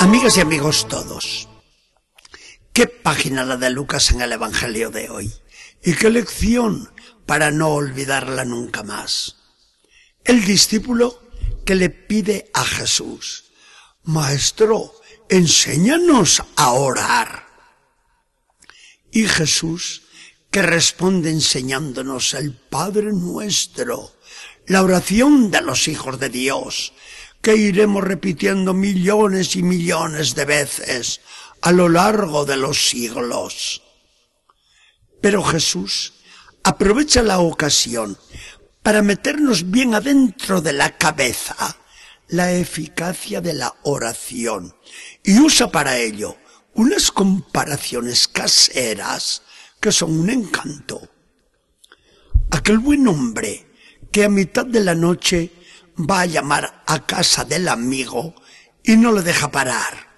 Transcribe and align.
Amigas 0.00 0.36
y 0.36 0.40
amigos 0.40 0.86
todos, 0.86 1.48
qué 2.72 2.86
página 2.86 3.44
la 3.44 3.56
de 3.56 3.68
Lucas 3.70 4.12
en 4.12 4.20
el 4.20 4.32
Evangelio 4.32 4.90
de 4.90 5.10
hoy 5.10 5.32
y 5.82 5.94
qué 5.94 6.08
lección 6.08 6.92
para 7.26 7.50
no 7.50 7.70
olvidarla 7.70 8.44
nunca 8.44 8.84
más. 8.84 9.36
El 10.24 10.44
discípulo 10.44 11.20
que 11.66 11.74
le 11.74 11.90
pide 11.90 12.48
a 12.54 12.64
Jesús, 12.64 13.50
Maestro, 14.04 14.92
enséñanos 15.28 16.44
a 16.54 16.72
orar. 16.72 17.48
Y 19.10 19.26
Jesús 19.26 20.02
que 20.50 20.62
responde 20.62 21.30
enseñándonos 21.30 22.34
el 22.34 22.54
Padre 22.54 23.12
nuestro, 23.12 24.12
la 24.66 24.82
oración 24.82 25.50
de 25.50 25.60
los 25.60 25.88
hijos 25.88 26.20
de 26.20 26.28
Dios, 26.28 26.92
que 27.42 27.56
iremos 27.56 28.04
repitiendo 28.04 28.74
millones 28.74 29.56
y 29.56 29.62
millones 29.62 30.34
de 30.34 30.44
veces 30.44 31.20
a 31.62 31.72
lo 31.72 31.88
largo 31.88 32.44
de 32.44 32.56
los 32.56 32.88
siglos. 32.88 33.82
Pero 35.20 35.42
Jesús 35.42 36.14
aprovecha 36.62 37.22
la 37.22 37.40
ocasión 37.40 38.18
para 38.82 39.02
meternos 39.02 39.70
bien 39.70 39.94
adentro 39.94 40.60
de 40.60 40.72
la 40.72 40.96
cabeza 40.96 41.76
la 42.28 42.52
eficacia 42.52 43.40
de 43.40 43.54
la 43.54 43.74
oración 43.82 44.74
y 45.22 45.38
usa 45.38 45.70
para 45.70 45.96
ello 45.96 46.36
unas 46.74 47.10
comparaciones 47.10 48.28
caseras 48.28 49.42
que 49.80 49.90
son 49.92 50.20
un 50.20 50.30
encanto. 50.30 51.08
Aquel 52.50 52.78
buen 52.78 53.08
hombre 53.08 53.66
que 54.12 54.24
a 54.24 54.28
mitad 54.28 54.66
de 54.66 54.80
la 54.80 54.94
noche 54.94 55.50
va 55.98 56.22
a 56.22 56.26
llamar 56.26 56.82
a 56.86 57.04
casa 57.06 57.44
del 57.44 57.68
amigo 57.68 58.34
y 58.82 58.96
no 58.96 59.12
le 59.12 59.22
deja 59.22 59.50
parar. 59.50 60.08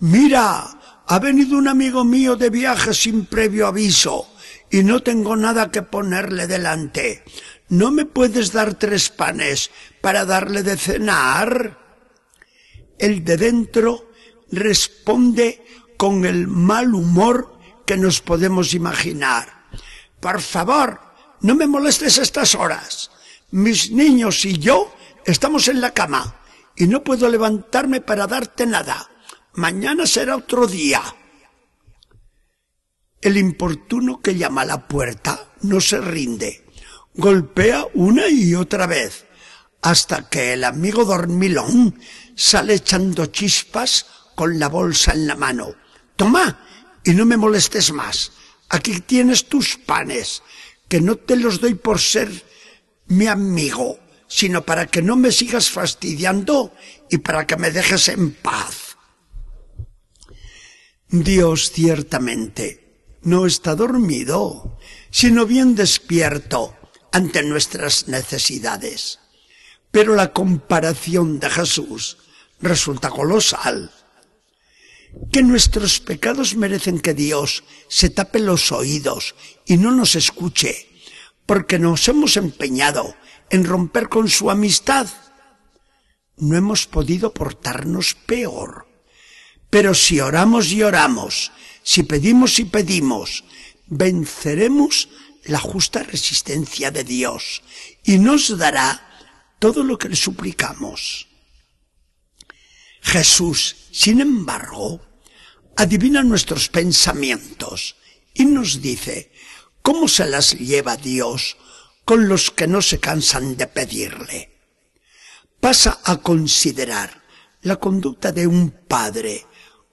Mira, 0.00 0.66
ha 1.06 1.18
venido 1.18 1.56
un 1.56 1.68
amigo 1.68 2.04
mío 2.04 2.36
de 2.36 2.50
viaje 2.50 2.92
sin 2.94 3.26
previo 3.26 3.66
aviso 3.66 4.28
y 4.70 4.82
no 4.82 5.02
tengo 5.02 5.36
nada 5.36 5.70
que 5.70 5.82
ponerle 5.82 6.46
delante. 6.46 7.24
¿No 7.68 7.90
me 7.90 8.04
puedes 8.04 8.52
dar 8.52 8.74
tres 8.74 9.10
panes 9.10 9.70
para 10.00 10.24
darle 10.24 10.62
de 10.62 10.76
cenar? 10.76 11.78
El 12.98 13.24
de 13.24 13.36
dentro 13.36 14.10
responde 14.50 15.64
con 15.96 16.24
el 16.24 16.46
mal 16.46 16.94
humor 16.94 17.58
que 17.86 17.96
nos 17.96 18.20
podemos 18.20 18.74
imaginar. 18.74 19.66
Por 20.20 20.40
favor, 20.40 21.00
no 21.40 21.54
me 21.54 21.66
molestes 21.66 22.18
estas 22.18 22.54
horas. 22.54 23.10
Mis 23.50 23.90
niños 23.90 24.44
y 24.44 24.58
yo 24.58 24.95
estamos 25.26 25.68
en 25.68 25.80
la 25.80 25.92
cama 25.92 26.36
y 26.76 26.86
no 26.86 27.04
puedo 27.04 27.28
levantarme 27.28 28.00
para 28.00 28.26
darte 28.26 28.66
nada. 28.66 29.10
Mañana 29.54 30.06
será 30.06 30.36
otro 30.36 30.66
día. 30.66 31.02
El 33.20 33.36
importuno 33.36 34.20
que 34.20 34.36
llama 34.36 34.62
a 34.62 34.66
la 34.66 34.88
puerta 34.88 35.52
no 35.62 35.80
se 35.80 36.00
rinde. 36.00 36.64
Golpea 37.14 37.86
una 37.94 38.28
y 38.28 38.54
otra 38.54 38.86
vez 38.86 39.26
hasta 39.82 40.28
que 40.28 40.52
el 40.52 40.64
amigo 40.64 41.04
dormilón 41.04 41.98
sale 42.34 42.74
echando 42.74 43.26
chispas 43.26 44.06
con 44.34 44.58
la 44.58 44.68
bolsa 44.68 45.12
en 45.12 45.26
la 45.26 45.36
mano. 45.36 45.74
Toma 46.16 46.60
y 47.04 47.12
no 47.12 47.24
me 47.24 47.36
molestes 47.36 47.92
más. 47.92 48.32
Aquí 48.68 49.00
tienes 49.00 49.48
tus 49.48 49.76
panes, 49.76 50.42
que 50.88 51.00
no 51.00 51.16
te 51.16 51.36
los 51.36 51.60
doy 51.60 51.74
por 51.74 52.00
ser 52.00 52.30
mi 53.06 53.28
amigo, 53.28 53.98
sino 54.28 54.64
para 54.64 54.86
que 54.86 55.02
no 55.02 55.16
me 55.16 55.32
sigas 55.32 55.70
fastidiando 55.70 56.72
y 57.10 57.18
para 57.18 57.46
que 57.46 57.56
me 57.56 57.70
dejes 57.70 58.08
en 58.08 58.32
paz. 58.32 58.96
Dios 61.08 61.70
ciertamente 61.72 63.18
no 63.22 63.46
está 63.46 63.74
dormido, 63.74 64.78
sino 65.10 65.46
bien 65.46 65.74
despierto 65.74 66.76
ante 67.12 67.42
nuestras 67.42 68.08
necesidades. 68.08 69.20
Pero 69.90 70.14
la 70.14 70.32
comparación 70.32 71.38
de 71.40 71.50
Jesús 71.50 72.18
resulta 72.60 73.10
colosal. 73.10 73.90
Que 75.32 75.42
nuestros 75.42 76.00
pecados 76.00 76.56
merecen 76.56 77.00
que 77.00 77.14
Dios 77.14 77.64
se 77.88 78.10
tape 78.10 78.38
los 78.38 78.70
oídos 78.70 79.34
y 79.64 79.76
no 79.78 79.92
nos 79.92 80.14
escuche, 80.14 80.88
porque 81.46 81.78
nos 81.78 82.06
hemos 82.08 82.36
empeñado 82.36 83.14
en 83.50 83.64
romper 83.64 84.08
con 84.08 84.28
su 84.28 84.50
amistad. 84.50 85.08
No 86.36 86.56
hemos 86.56 86.86
podido 86.86 87.32
portarnos 87.32 88.14
peor. 88.14 88.86
Pero 89.70 89.94
si 89.94 90.20
oramos 90.20 90.70
y 90.72 90.82
oramos, 90.82 91.52
si 91.82 92.02
pedimos 92.02 92.58
y 92.58 92.64
pedimos, 92.64 93.44
venceremos 93.86 95.08
la 95.44 95.58
justa 95.58 96.02
resistencia 96.02 96.90
de 96.90 97.04
Dios 97.04 97.62
y 98.04 98.18
nos 98.18 98.56
dará 98.56 99.02
todo 99.58 99.82
lo 99.82 99.98
que 99.98 100.08
le 100.08 100.16
suplicamos. 100.16 101.28
Jesús, 103.00 103.76
sin 103.92 104.20
embargo, 104.20 105.00
adivina 105.76 106.22
nuestros 106.22 106.68
pensamientos 106.68 107.96
y 108.34 108.44
nos 108.46 108.82
dice 108.82 109.32
cómo 109.82 110.08
se 110.08 110.26
las 110.26 110.58
lleva 110.58 110.96
Dios 110.96 111.56
con 112.06 112.28
los 112.28 112.52
que 112.52 112.68
no 112.68 112.80
se 112.80 113.00
cansan 113.00 113.56
de 113.56 113.66
pedirle. 113.66 114.60
Pasa 115.60 115.98
a 116.04 116.18
considerar 116.18 117.10
la 117.62 117.76
conducta 117.76 118.30
de 118.30 118.46
un 118.46 118.70
padre 118.70 119.44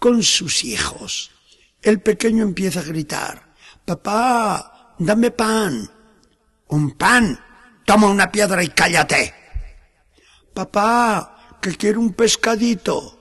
con 0.00 0.24
sus 0.24 0.64
hijos. 0.64 1.30
El 1.80 2.00
pequeño 2.00 2.42
empieza 2.42 2.80
a 2.80 2.82
gritar, 2.82 3.54
papá, 3.84 4.96
dame 4.98 5.30
pan. 5.30 5.88
Un 6.66 6.90
pan. 6.98 7.38
Toma 7.86 8.08
una 8.08 8.30
piedra 8.30 8.62
y 8.64 8.68
cállate. 8.68 9.32
Papá, 10.52 11.58
que 11.60 11.76
quiero 11.76 12.00
un 12.00 12.12
pescadito. 12.14 13.20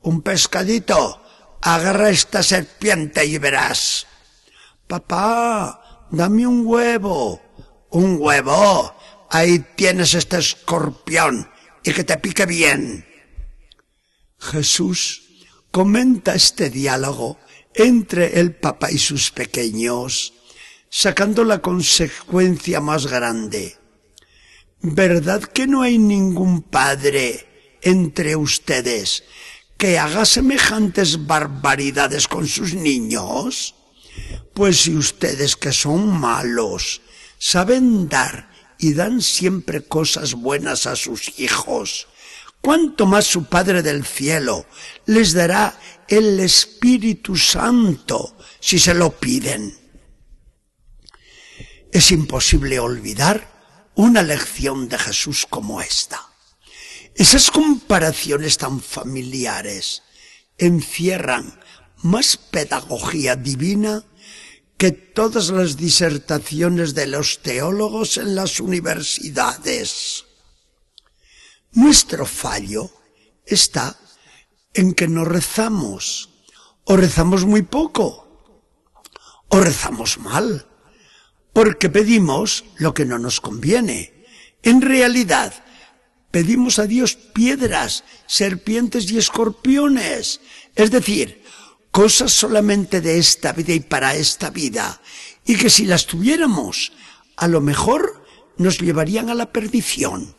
Un 0.00 0.22
pescadito. 0.22 1.22
Agarra 1.60 2.08
esta 2.08 2.42
serpiente 2.42 3.24
y 3.26 3.36
verás. 3.36 4.06
Papá, 4.86 6.06
dame 6.10 6.46
un 6.46 6.66
huevo. 6.66 7.49
Un 7.90 8.18
huevo. 8.20 8.94
Ahí 9.30 9.64
tienes 9.76 10.14
este 10.14 10.38
escorpión 10.38 11.50
y 11.84 11.92
que 11.92 12.04
te 12.04 12.16
pique 12.18 12.46
bien. 12.46 13.06
Jesús 14.38 15.22
comenta 15.70 16.34
este 16.34 16.70
diálogo 16.70 17.38
entre 17.74 18.40
el 18.40 18.54
papá 18.54 18.90
y 18.90 18.98
sus 18.98 19.30
pequeños, 19.30 20.32
sacando 20.88 21.44
la 21.44 21.60
consecuencia 21.60 22.80
más 22.80 23.06
grande. 23.06 23.76
¿Verdad 24.82 25.42
que 25.42 25.66
no 25.66 25.82
hay 25.82 25.98
ningún 25.98 26.62
padre 26.62 27.78
entre 27.82 28.34
ustedes 28.34 29.24
que 29.76 29.98
haga 29.98 30.24
semejantes 30.24 31.26
barbaridades 31.26 32.26
con 32.26 32.46
sus 32.48 32.74
niños? 32.74 33.74
Pues 34.54 34.82
si 34.82 34.96
ustedes 34.96 35.56
que 35.56 35.72
son 35.72 36.08
malos 36.08 37.02
saben 37.40 38.08
dar 38.08 38.50
y 38.78 38.92
dan 38.92 39.22
siempre 39.22 39.82
cosas 39.82 40.34
buenas 40.34 40.86
a 40.86 40.94
sus 40.94 41.40
hijos, 41.40 42.06
cuánto 42.60 43.06
más 43.06 43.26
su 43.26 43.46
Padre 43.46 43.82
del 43.82 44.04
cielo 44.04 44.66
les 45.06 45.32
dará 45.32 45.80
el 46.06 46.38
Espíritu 46.38 47.36
Santo 47.36 48.36
si 48.60 48.78
se 48.78 48.94
lo 48.94 49.18
piden. 49.18 49.74
Es 51.90 52.12
imposible 52.12 52.78
olvidar 52.78 53.90
una 53.94 54.22
lección 54.22 54.88
de 54.88 54.98
Jesús 54.98 55.46
como 55.48 55.80
esta. 55.80 56.20
Esas 57.14 57.50
comparaciones 57.50 58.58
tan 58.58 58.80
familiares 58.80 60.02
encierran 60.58 61.58
más 62.02 62.36
pedagogía 62.36 63.34
divina 63.34 64.04
que 64.80 64.92
todas 64.92 65.50
las 65.50 65.76
disertaciones 65.76 66.94
de 66.94 67.06
los 67.06 67.42
teólogos 67.42 68.16
en 68.16 68.34
las 68.34 68.60
universidades. 68.60 70.24
Nuestro 71.72 72.24
fallo 72.24 72.90
está 73.44 73.98
en 74.72 74.94
que 74.94 75.06
no 75.06 75.26
rezamos, 75.26 76.30
o 76.84 76.96
rezamos 76.96 77.44
muy 77.44 77.60
poco, 77.60 78.56
o 79.48 79.60
rezamos 79.60 80.16
mal, 80.16 80.66
porque 81.52 81.90
pedimos 81.90 82.64
lo 82.78 82.94
que 82.94 83.04
no 83.04 83.18
nos 83.18 83.42
conviene. 83.42 84.24
En 84.62 84.80
realidad, 84.80 85.52
pedimos 86.30 86.78
a 86.78 86.86
Dios 86.86 87.16
piedras, 87.16 88.02
serpientes 88.26 89.10
y 89.10 89.18
escorpiones, 89.18 90.40
es 90.74 90.90
decir, 90.90 91.44
cosas 91.90 92.32
solamente 92.32 93.00
de 93.00 93.18
esta 93.18 93.52
vida 93.52 93.72
y 93.72 93.80
para 93.80 94.14
esta 94.14 94.50
vida, 94.50 95.00
y 95.44 95.56
que 95.56 95.70
si 95.70 95.84
las 95.84 96.06
tuviéramos, 96.06 96.92
a 97.36 97.48
lo 97.48 97.60
mejor 97.60 98.24
nos 98.56 98.78
llevarían 98.78 99.30
a 99.30 99.34
la 99.34 99.52
perdición. 99.52 100.36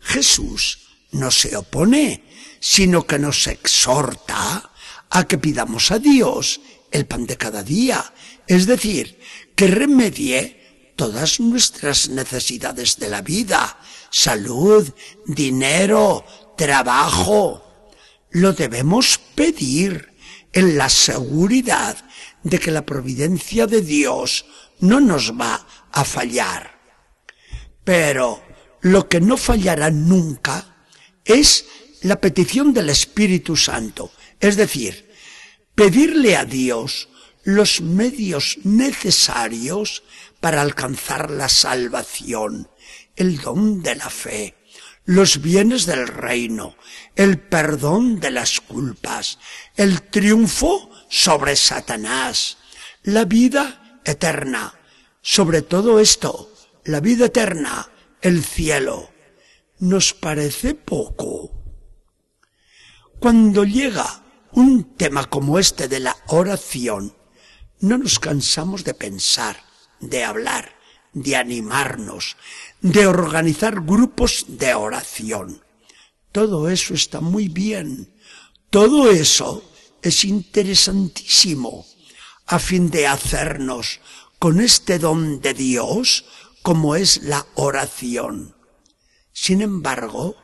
Jesús 0.00 0.80
no 1.12 1.30
se 1.30 1.56
opone, 1.56 2.24
sino 2.60 3.06
que 3.06 3.18
nos 3.18 3.46
exhorta 3.46 4.70
a 5.10 5.24
que 5.24 5.38
pidamos 5.38 5.90
a 5.90 5.98
Dios 5.98 6.60
el 6.90 7.06
pan 7.06 7.26
de 7.26 7.36
cada 7.36 7.62
día, 7.62 8.12
es 8.46 8.66
decir, 8.66 9.18
que 9.56 9.66
remedie 9.66 10.92
todas 10.96 11.40
nuestras 11.40 12.08
necesidades 12.08 12.98
de 12.98 13.08
la 13.08 13.22
vida, 13.22 13.78
salud, 14.10 14.88
dinero, 15.26 16.24
trabajo. 16.56 17.64
Lo 18.30 18.52
debemos 18.52 19.18
pedir 19.34 20.13
en 20.54 20.78
la 20.78 20.88
seguridad 20.88 21.96
de 22.42 22.58
que 22.58 22.70
la 22.70 22.86
providencia 22.86 23.66
de 23.66 23.82
Dios 23.82 24.46
no 24.80 25.00
nos 25.00 25.38
va 25.38 25.66
a 25.92 26.04
fallar. 26.04 26.78
Pero 27.82 28.42
lo 28.80 29.08
que 29.08 29.20
no 29.20 29.36
fallará 29.36 29.90
nunca 29.90 30.86
es 31.24 31.66
la 32.02 32.20
petición 32.20 32.72
del 32.72 32.90
Espíritu 32.90 33.56
Santo, 33.56 34.12
es 34.40 34.56
decir, 34.56 35.10
pedirle 35.74 36.36
a 36.36 36.44
Dios 36.44 37.08
los 37.42 37.80
medios 37.80 38.58
necesarios 38.62 40.02
para 40.40 40.62
alcanzar 40.62 41.30
la 41.30 41.48
salvación, 41.48 42.68
el 43.16 43.38
don 43.38 43.82
de 43.82 43.96
la 43.96 44.10
fe, 44.10 44.54
los 45.04 45.42
bienes 45.42 45.86
del 45.86 46.08
reino, 46.08 46.76
el 47.14 47.38
perdón 47.38 48.20
de 48.20 48.30
las 48.30 48.60
culpas, 48.60 49.38
el 49.76 50.02
triunfo 50.02 50.90
sobre 51.08 51.56
Satanás, 51.56 52.58
la 53.02 53.24
vida 53.24 54.00
eterna. 54.04 54.74
Sobre 55.20 55.62
todo 55.62 56.00
esto, 56.00 56.52
la 56.84 57.00
vida 57.00 57.26
eterna, 57.26 57.90
el 58.20 58.44
cielo, 58.44 59.10
nos 59.78 60.12
parece 60.12 60.74
poco. 60.74 61.50
Cuando 63.20 63.64
llega 63.64 64.22
un 64.52 64.96
tema 64.96 65.24
como 65.24 65.58
este 65.58 65.88
de 65.88 66.00
la 66.00 66.16
oración, 66.26 67.16
no 67.80 67.98
nos 67.98 68.18
cansamos 68.18 68.84
de 68.84 68.94
pensar, 68.94 69.62
de 70.00 70.24
hablar, 70.24 70.73
de 71.14 71.36
animarnos, 71.36 72.36
de 72.80 73.06
organizar 73.06 73.80
grupos 73.80 74.44
de 74.48 74.74
oración. 74.74 75.62
Todo 76.32 76.68
eso 76.68 76.94
está 76.94 77.20
muy 77.20 77.48
bien. 77.48 78.12
Todo 78.70 79.10
eso 79.10 79.62
es 80.02 80.24
interesantísimo 80.24 81.86
a 82.46 82.58
fin 82.58 82.90
de 82.90 83.06
hacernos 83.06 84.00
con 84.38 84.60
este 84.60 84.98
don 84.98 85.40
de 85.40 85.54
Dios 85.54 86.26
como 86.62 86.96
es 86.96 87.22
la 87.22 87.46
oración. 87.54 88.54
Sin 89.32 89.62
embargo, 89.62 90.36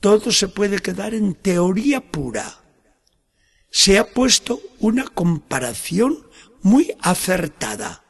todo 0.00 0.30
se 0.30 0.48
puede 0.48 0.78
quedar 0.78 1.14
en 1.14 1.34
teoría 1.34 2.12
pura. 2.12 2.60
Se 3.70 3.98
ha 3.98 4.06
puesto 4.12 4.60
una 4.78 5.04
comparación 5.04 6.26
muy 6.62 6.94
acertada. 7.00 8.05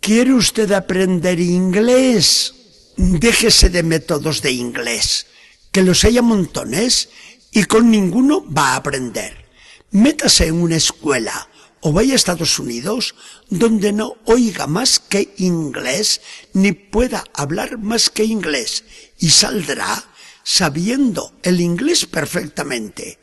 ¿Quiere 0.00 0.32
usted 0.32 0.72
aprender 0.72 1.38
inglés? 1.38 2.54
Déjese 2.96 3.68
de 3.68 3.82
métodos 3.82 4.40
de 4.40 4.50
inglés, 4.50 5.26
que 5.70 5.82
los 5.82 6.04
haya 6.04 6.22
montones 6.22 7.10
y 7.52 7.64
con 7.64 7.90
ninguno 7.90 8.42
va 8.50 8.72
a 8.72 8.76
aprender. 8.76 9.44
Métase 9.90 10.46
en 10.46 10.62
una 10.62 10.76
escuela 10.76 11.48
o 11.80 11.92
vaya 11.92 12.14
a 12.14 12.16
Estados 12.16 12.58
Unidos 12.58 13.14
donde 13.50 13.92
no 13.92 14.16
oiga 14.24 14.66
más 14.66 15.00
que 15.00 15.34
inglés 15.36 16.22
ni 16.54 16.72
pueda 16.72 17.24
hablar 17.34 17.76
más 17.78 18.08
que 18.08 18.24
inglés 18.24 18.84
y 19.18 19.30
saldrá 19.30 20.02
sabiendo 20.42 21.34
el 21.42 21.60
inglés 21.60 22.06
perfectamente. 22.06 23.18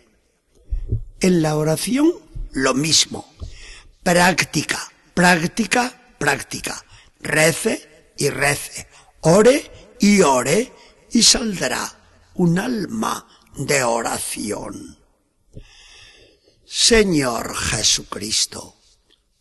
En 1.22 1.42
la 1.42 1.56
oración 1.56 2.14
lo 2.52 2.76
mismo. 2.76 3.34
Práctica, 4.04 4.92
práctica, 5.14 5.97
práctica. 6.18 6.84
Rece 7.20 8.14
y 8.18 8.30
rece. 8.30 8.88
Ore 9.22 9.96
y 10.00 10.22
ore 10.22 10.72
y 11.12 11.24
saldrá 11.24 11.90
un 12.36 12.60
alma 12.60 13.28
de 13.56 13.84
oración. 13.84 15.00
Señor 16.66 17.56
Jesucristo, 17.56 18.76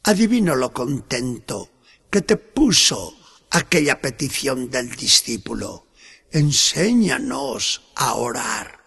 adivino 0.05 0.55
lo 0.55 0.73
contento 0.73 1.71
que 2.11 2.23
te 2.23 2.37
puso 2.37 3.19
aquella 3.51 4.01
petición 4.01 4.71
del 4.71 4.95
discípulo. 4.95 5.89
Enséñanos 6.31 7.83
a 7.95 8.15
orar. 8.15 8.85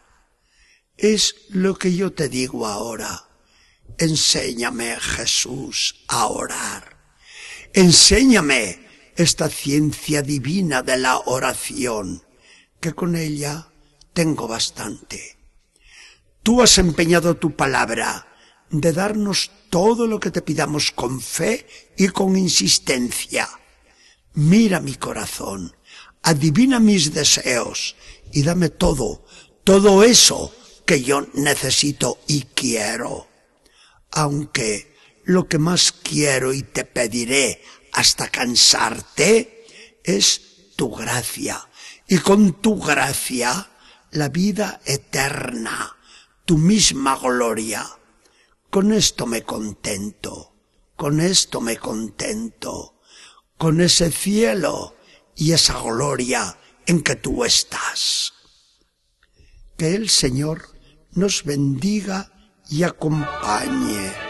Es 0.98 1.36
lo 1.50 1.76
que 1.76 1.96
yo 1.96 2.14
te 2.14 2.30
digo 2.30 2.66
ahora. 2.66 3.28
Enséñame, 3.98 4.98
Jesús, 5.00 6.04
a 6.08 6.28
orar. 6.28 6.99
Enséñame 7.80 8.78
esta 9.16 9.48
ciencia 9.48 10.22
divina 10.22 10.84
de 10.84 10.98
la 10.98 11.18
oración, 11.20 12.22
que 12.82 12.92
con 12.92 13.16
ella 13.16 13.70
tengo 14.12 14.50
bastante. 14.50 15.38
Tú 16.44 16.62
has 16.62 16.78
empeñado 16.78 17.38
tu 17.38 17.56
palabra 17.56 18.28
de 18.70 18.92
darnos 18.92 19.50
todo 19.70 20.08
lo 20.08 20.20
que 20.20 20.30
te 20.30 20.42
pidamos 20.42 20.92
con 20.92 21.22
fe 21.22 21.66
y 21.96 22.10
con 22.10 22.36
insistencia. 22.36 23.48
Mira 24.34 24.82
mi 24.82 24.96
corazón, 24.96 25.74
adivina 26.22 26.82
mis 26.82 27.14
deseos 27.14 27.96
y 28.34 28.44
dame 28.44 28.68
todo, 28.68 29.24
todo 29.64 30.04
eso 30.04 30.54
que 30.86 31.02
yo 31.02 31.30
necesito 31.34 32.20
y 32.28 32.42
quiero. 32.42 33.30
Aunque 34.12 34.99
lo 35.30 35.48
que 35.48 35.60
más 35.60 35.92
quiero 35.92 36.54
y 36.54 36.64
te 36.64 36.86
pediré 36.86 37.62
hasta 37.94 38.30
cansarte 38.30 39.64
es 40.04 40.74
tu 40.76 40.90
gracia. 40.90 41.70
Y 42.08 42.18
con 42.18 42.54
tu 42.54 42.82
gracia, 42.82 43.70
la 44.10 44.30
vida 44.30 44.82
eterna, 44.86 45.96
tu 46.46 46.58
misma 46.58 47.16
gloria. 47.16 47.88
Con 48.72 48.92
esto 48.92 49.28
me 49.28 49.44
contento, 49.44 50.56
con 50.96 51.22
esto 51.22 51.62
me 51.62 51.78
contento, 51.78 53.00
con 53.56 53.82
ese 53.82 54.12
cielo 54.12 54.96
y 55.36 55.52
esa 55.52 55.80
gloria 55.80 56.58
en 56.88 57.04
que 57.04 57.16
tú 57.16 57.46
estás. 57.46 58.34
Que 59.78 59.94
el 59.94 60.10
Señor 60.10 60.70
nos 61.12 61.44
bendiga 61.44 62.32
y 62.68 62.82
acompañe. 62.82 64.29